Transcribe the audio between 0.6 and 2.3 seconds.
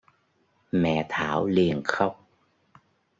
Mẹ Thảo liền khóc